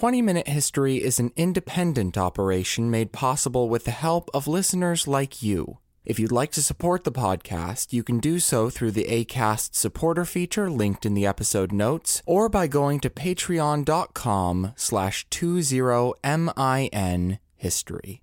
[0.00, 5.42] 20 Minute History is an independent operation made possible with the help of listeners like
[5.42, 5.76] you.
[6.06, 10.24] If you'd like to support the podcast, you can do so through the ACAST supporter
[10.24, 18.22] feature linked in the episode notes, or by going to patreon.com slash 20min history.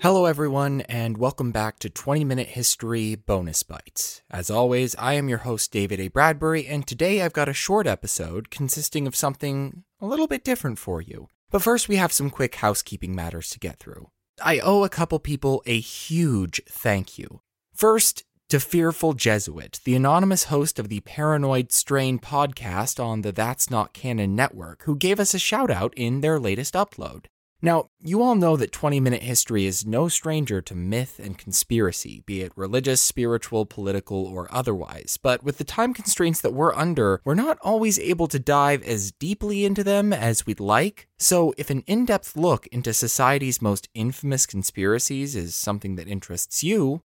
[0.00, 4.22] Hello, everyone, and welcome back to 20 Minute History Bonus Bites.
[4.30, 6.06] As always, I am your host, David A.
[6.06, 10.78] Bradbury, and today I've got a short episode consisting of something a little bit different
[10.78, 11.26] for you.
[11.50, 14.08] But first, we have some quick housekeeping matters to get through.
[14.40, 17.40] I owe a couple people a huge thank you.
[17.74, 23.68] First, to Fearful Jesuit, the anonymous host of the Paranoid Strain podcast on the That's
[23.68, 27.24] Not Canon network, who gave us a shout out in their latest upload.
[27.60, 32.22] Now, you all know that 20 Minute History is no stranger to myth and conspiracy,
[32.24, 37.20] be it religious, spiritual, political, or otherwise, but with the time constraints that we're under,
[37.24, 41.08] we're not always able to dive as deeply into them as we'd like.
[41.18, 46.62] So, if an in depth look into society's most infamous conspiracies is something that interests
[46.62, 47.00] you,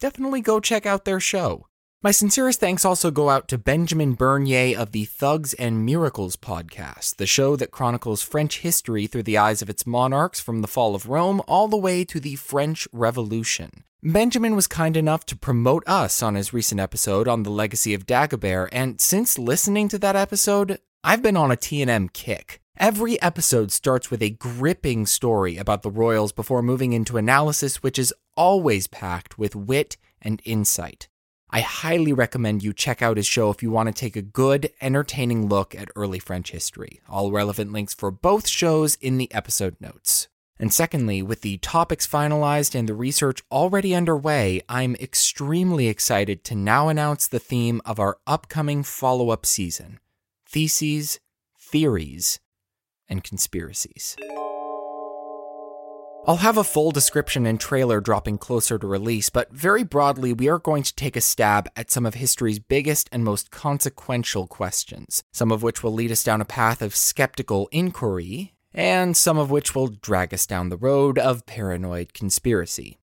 [0.00, 1.66] definitely go check out their show.
[2.04, 7.16] My sincerest thanks also go out to Benjamin Bernier of the Thugs and Miracles podcast,
[7.16, 10.94] the show that chronicles French history through the eyes of its monarchs from the fall
[10.94, 13.84] of Rome all the way to the French Revolution.
[14.02, 18.04] Benjamin was kind enough to promote us on his recent episode on the legacy of
[18.04, 22.60] Dagobert, and since listening to that episode, I've been on a TNM kick.
[22.76, 27.98] Every episode starts with a gripping story about the royals before moving into analysis, which
[27.98, 31.08] is always packed with wit and insight.
[31.50, 34.72] I highly recommend you check out his show if you want to take a good,
[34.80, 37.00] entertaining look at early French history.
[37.08, 40.28] All relevant links for both shows in the episode notes.
[40.58, 46.54] And secondly, with the topics finalized and the research already underway, I'm extremely excited to
[46.54, 49.98] now announce the theme of our upcoming follow up season
[50.46, 51.18] Theses,
[51.58, 52.38] Theories,
[53.08, 54.16] and Conspiracies.
[56.26, 60.48] I'll have a full description and trailer dropping closer to release, but very broadly, we
[60.48, 65.22] are going to take a stab at some of history's biggest and most consequential questions,
[65.34, 69.50] some of which will lead us down a path of skeptical inquiry, and some of
[69.50, 72.96] which will drag us down the road of paranoid conspiracy.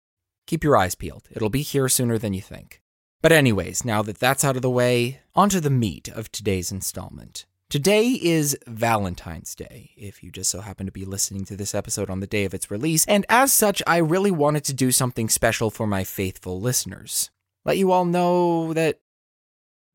[0.47, 2.81] Keep your eyes peeled, it'll be here sooner than you think.
[3.21, 7.45] But, anyways, now that that's out of the way, onto the meat of today's installment.
[7.69, 12.09] Today is Valentine's Day, if you just so happen to be listening to this episode
[12.09, 15.29] on the day of its release, and as such, I really wanted to do something
[15.29, 17.29] special for my faithful listeners.
[17.65, 19.01] Let you all know that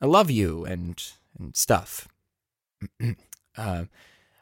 [0.00, 1.02] I love you and,
[1.36, 2.06] and stuff.
[3.58, 3.86] uh,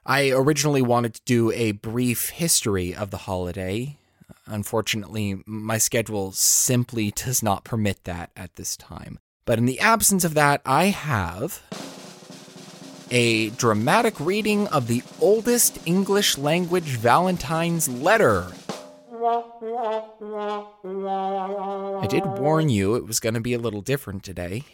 [0.05, 3.97] I originally wanted to do a brief history of the holiday.
[4.45, 9.19] Unfortunately, my schedule simply does not permit that at this time.
[9.47, 11.63] But in the absence of that, I have
[13.13, 18.51] a dramatic reading of the oldest English language Valentine's letter.
[22.01, 24.65] I did warn you it was going to be a little different today.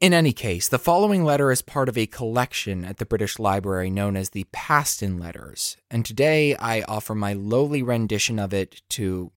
[0.00, 3.90] In any case, the following letter is part of a collection at the British Library
[3.90, 9.30] known as the Paston Letters, and today I offer my lowly rendition of it to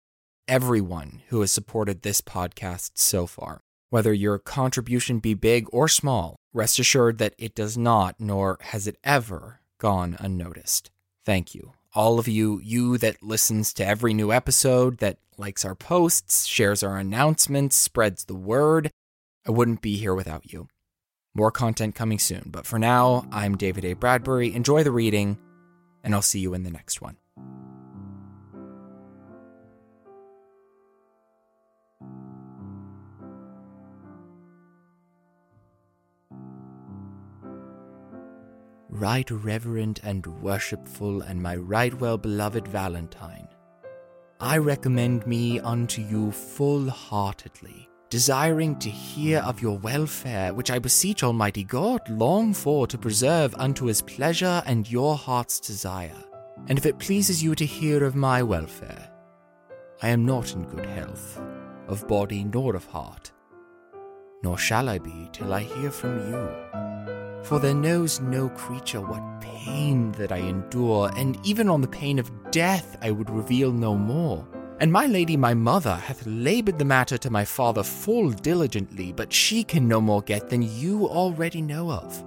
[0.47, 3.61] everyone who has supported this podcast so far.
[3.91, 8.87] Whether your contribution be big or small, rest assured that it does not, nor has
[8.87, 10.89] it ever, gone unnoticed.
[11.25, 11.73] Thank you.
[11.93, 16.83] All of you, you that listens to every new episode, that likes our posts, shares
[16.83, 18.91] our announcements, spreads the word.
[19.45, 20.69] I wouldn't be here without you.
[21.33, 23.91] More content coming soon, but for now, I'm David A.
[23.91, 24.55] Bradbury.
[24.55, 25.37] Enjoy the reading,
[26.01, 27.17] and I'll see you in the next one.
[39.01, 43.47] Right reverend and worshipful, and my right well beloved Valentine,
[44.39, 50.77] I recommend me unto you full heartedly desiring to hear of your welfare, which I
[50.77, 56.23] beseech Almighty God long for to preserve unto his pleasure and your heart's desire.
[56.67, 59.09] And if it pleases you to hear of my welfare,
[60.03, 61.41] I am not in good health,
[61.87, 63.31] of body nor of heart,
[64.43, 67.20] nor shall I be till I hear from you.
[67.51, 72.17] For there knows no creature what pain that I endure, and even on the pain
[72.17, 74.47] of death I would reveal no more.
[74.79, 79.33] And my lady my mother hath laboured the matter to my father full diligently, but
[79.33, 82.23] she can no more get than you already know of,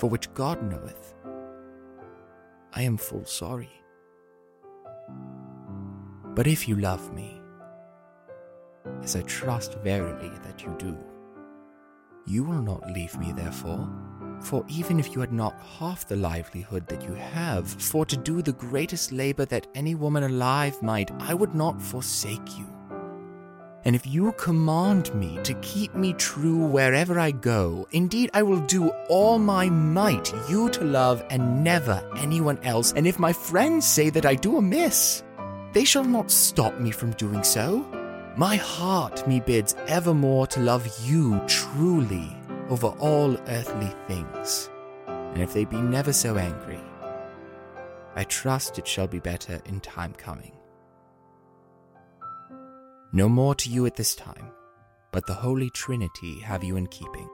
[0.00, 1.14] for which God knoweth.
[2.72, 3.70] I am full sorry.
[6.34, 7.40] But if you love me,
[9.04, 10.98] as I trust verily that you do,
[12.26, 13.88] you will not leave me therefore
[14.40, 18.42] for even if you had not half the livelihood that you have, for to do
[18.42, 22.66] the greatest labor that any woman alive might, I would not forsake you.
[23.84, 28.60] And if you command me to keep me true wherever I go, indeed I will
[28.62, 32.92] do all my might you to love and never anyone else.
[32.94, 35.22] And if my friends say that I do amiss,
[35.72, 37.86] they shall not stop me from doing so.
[38.36, 42.35] My heart me bids evermore to love you truly
[42.68, 44.70] over all earthly things,
[45.06, 46.80] and if they be never so angry,
[48.14, 50.56] I trust it shall be better in time coming.
[53.12, 54.50] No more to you at this time,
[55.12, 57.28] but the Holy Trinity have you in keeping.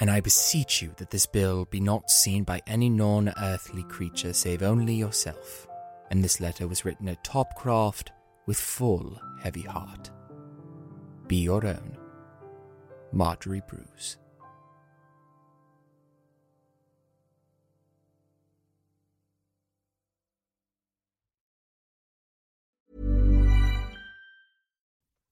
[0.00, 4.32] And I beseech you that this bill be not seen by any non earthly creature
[4.32, 5.66] save only yourself.
[6.10, 8.08] And this letter was written at Topcroft
[8.46, 10.10] with full heavy heart.
[11.26, 11.96] Be your own,
[13.12, 14.18] Margery Brews.